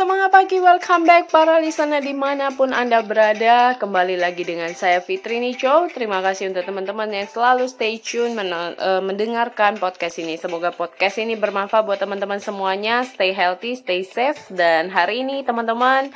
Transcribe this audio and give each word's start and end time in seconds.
Semangat 0.00 0.32
pagi, 0.32 0.56
welcome 0.56 1.04
back 1.04 1.28
para 1.28 1.60
listener 1.60 2.00
di 2.00 2.16
mana 2.16 2.48
pun 2.56 2.72
Anda 2.72 3.04
berada. 3.04 3.76
Kembali 3.76 4.16
lagi 4.16 4.48
dengan 4.48 4.72
saya 4.72 5.04
Fitri 5.04 5.44
Nico. 5.44 5.92
Terima 5.92 6.24
kasih 6.24 6.48
untuk 6.48 6.64
teman-teman 6.64 7.12
yang 7.12 7.28
selalu 7.28 7.68
stay 7.68 8.00
tune 8.00 8.32
men 8.32 8.48
uh, 8.48 9.04
mendengarkan 9.04 9.76
podcast 9.76 10.16
ini. 10.16 10.40
Semoga 10.40 10.72
podcast 10.72 11.20
ini 11.20 11.36
bermanfaat 11.36 11.84
buat 11.84 12.00
teman-teman 12.00 12.40
semuanya. 12.40 13.04
Stay 13.04 13.36
healthy, 13.36 13.76
stay 13.76 14.00
safe. 14.00 14.40
Dan 14.48 14.88
hari 14.88 15.20
ini 15.20 15.44
teman-teman 15.44 16.08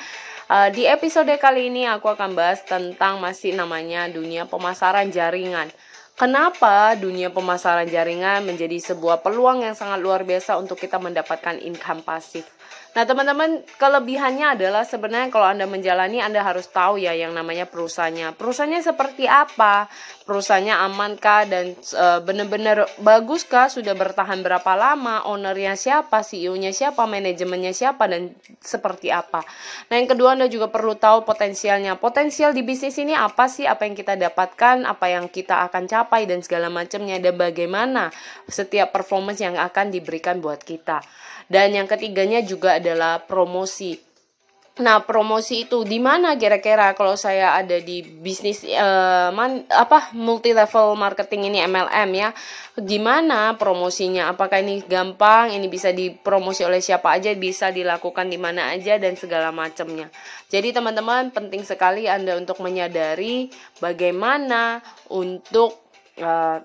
uh, 0.48 0.72
Di 0.72 0.88
episode 0.88 1.36
kali 1.36 1.68
ini 1.68 1.84
aku 1.84 2.08
akan 2.08 2.32
bahas 2.32 2.64
tentang 2.64 3.20
masih 3.20 3.52
namanya 3.52 4.08
dunia 4.08 4.48
pemasaran 4.48 5.12
jaringan 5.12 5.68
Kenapa 6.14 6.94
dunia 6.94 7.26
pemasaran 7.26 7.90
jaringan 7.90 8.46
menjadi 8.46 8.78
sebuah 8.78 9.26
peluang 9.26 9.66
yang 9.66 9.74
sangat 9.74 9.98
luar 9.98 10.22
biasa 10.22 10.54
untuk 10.62 10.78
kita 10.78 11.02
mendapatkan 11.02 11.58
income 11.58 12.06
pasif? 12.06 12.46
Nah, 12.94 13.02
teman-teman, 13.02 13.66
kelebihannya 13.74 14.54
adalah 14.54 14.86
sebenarnya 14.86 15.26
kalau 15.26 15.50
Anda 15.50 15.66
menjalani 15.66 16.22
Anda 16.22 16.46
harus 16.46 16.70
tahu 16.70 17.02
ya 17.02 17.10
yang 17.10 17.34
namanya 17.34 17.66
perusahaannya. 17.66 18.38
Perusahaannya 18.38 18.86
seperti 18.86 19.26
apa? 19.26 19.90
Perusahaannya 20.22 20.78
amankah 20.78 21.42
dan 21.50 21.74
e, 21.74 22.06
benar-benar 22.22 22.86
baguskah? 23.02 23.66
Sudah 23.66 23.98
bertahan 23.98 24.46
berapa 24.46 24.78
lama? 24.78 25.26
Ownernya 25.26 25.74
siapa? 25.74 26.22
CEO-nya 26.22 26.70
siapa? 26.70 27.02
Manajemennya 27.02 27.74
siapa 27.74 28.06
dan 28.06 28.30
seperti 28.62 29.10
apa? 29.10 29.42
Nah, 29.90 29.98
yang 29.98 30.06
kedua 30.06 30.38
Anda 30.38 30.46
juga 30.46 30.70
perlu 30.70 30.94
tahu 30.94 31.26
potensialnya. 31.26 31.98
Potensial 31.98 32.54
di 32.54 32.62
bisnis 32.62 32.94
ini 33.02 33.10
apa 33.10 33.50
sih? 33.50 33.66
Apa 33.66 33.90
yang 33.90 33.98
kita 33.98 34.14
dapatkan? 34.14 34.86
Apa 34.86 35.10
yang 35.10 35.26
kita 35.26 35.66
akan 35.66 35.90
capai 35.90 36.03
dan 36.08 36.40
segala 36.44 36.68
macamnya 36.68 37.16
dan 37.18 37.34
bagaimana 37.34 38.12
setiap 38.46 38.92
performance 38.92 39.40
yang 39.40 39.56
akan 39.56 39.90
diberikan 39.90 40.38
buat 40.38 40.60
kita. 40.62 41.00
Dan 41.48 41.76
yang 41.76 41.88
ketiganya 41.88 42.40
juga 42.40 42.80
adalah 42.80 43.20
promosi. 43.24 44.14
Nah, 44.74 45.06
promosi 45.06 45.70
itu 45.70 45.86
di 45.86 46.02
mana 46.02 46.34
kira-kira 46.34 46.98
kalau 46.98 47.14
saya 47.14 47.54
ada 47.54 47.78
di 47.78 48.02
bisnis 48.02 48.66
uh, 48.66 49.30
man, 49.30 49.62
apa 49.70 50.10
multi 50.18 50.50
level 50.50 50.98
marketing 50.98 51.46
ini 51.46 51.62
MLM 51.62 52.10
ya. 52.10 52.34
Gimana 52.74 53.54
promosinya? 53.54 54.34
Apakah 54.34 54.58
ini 54.58 54.82
gampang? 54.82 55.54
Ini 55.54 55.70
bisa 55.70 55.94
dipromosi 55.94 56.66
oleh 56.66 56.82
siapa 56.82 57.14
aja, 57.14 57.30
bisa 57.38 57.70
dilakukan 57.70 58.26
di 58.26 58.34
mana 58.34 58.74
aja 58.74 58.98
dan 58.98 59.14
segala 59.14 59.54
macamnya. 59.54 60.10
Jadi 60.50 60.74
teman-teman 60.74 61.30
penting 61.30 61.62
sekali 61.62 62.10
Anda 62.10 62.34
untuk 62.34 62.58
menyadari 62.58 63.54
bagaimana 63.78 64.82
untuk 65.06 65.83
uh, 66.20 66.58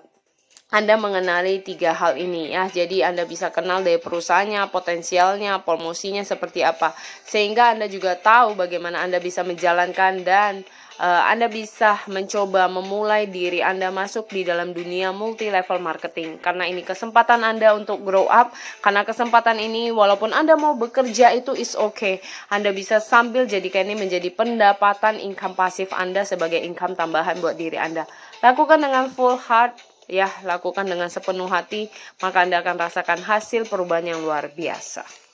anda 0.70 0.94
mengenali 0.94 1.66
tiga 1.66 1.90
hal 1.90 2.14
ini 2.14 2.54
ya. 2.54 2.70
Jadi 2.70 3.02
Anda 3.02 3.26
bisa 3.26 3.50
kenal 3.50 3.82
dari 3.82 3.98
perusahaannya, 3.98 4.70
potensialnya, 4.70 5.66
promosinya 5.66 6.22
seperti 6.22 6.62
apa. 6.62 6.94
Sehingga 7.26 7.74
Anda 7.74 7.90
juga 7.90 8.14
tahu 8.14 8.54
bagaimana 8.54 9.02
Anda 9.02 9.18
bisa 9.18 9.42
menjalankan 9.42 10.22
dan 10.22 10.62
uh, 11.00 11.22
Anda 11.26 11.48
bisa 11.48 12.04
mencoba 12.12 12.68
memulai 12.68 13.24
diri 13.24 13.64
Anda 13.64 13.88
masuk 13.88 14.28
di 14.28 14.44
dalam 14.44 14.76
dunia 14.76 15.10
multi 15.10 15.48
level 15.48 15.80
marketing. 15.80 16.38
Karena 16.44 16.68
ini 16.68 16.84
kesempatan 16.84 17.40
Anda 17.40 17.72
untuk 17.72 18.04
grow 18.04 18.28
up. 18.28 18.52
Karena 18.84 19.02
kesempatan 19.08 19.56
ini 19.56 19.88
walaupun 19.88 20.36
Anda 20.36 20.60
mau 20.60 20.76
bekerja 20.76 21.32
itu 21.32 21.56
is 21.56 21.72
okay. 21.72 22.20
Anda 22.52 22.70
bisa 22.76 23.00
sambil 23.00 23.48
jadikan 23.48 23.88
ini 23.88 23.96
menjadi 23.96 24.28
pendapatan 24.30 25.16
income 25.16 25.56
pasif 25.56 25.90
Anda 25.96 26.28
sebagai 26.28 26.60
income 26.60 26.94
tambahan 26.94 27.40
buat 27.40 27.56
diri 27.56 27.80
Anda. 27.80 28.04
Lakukan 28.44 28.84
dengan 28.84 29.08
full 29.08 29.40
heart 29.40 29.80
ya. 30.06 30.28
Lakukan 30.44 30.84
dengan 30.84 31.08
sepenuh 31.08 31.48
hati 31.48 31.88
maka 32.20 32.44
Anda 32.44 32.60
akan 32.60 32.76
rasakan 32.76 33.24
hasil 33.24 33.66
perubahan 33.66 34.12
yang 34.12 34.20
luar 34.20 34.52
biasa. 34.52 35.29